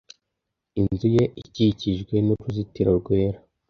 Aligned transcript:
Inzu 0.79 1.07
ye 1.15 1.23
ikikijwe 1.43 2.15
n'uruzitiro 2.25 2.91
rwera. 2.99 3.39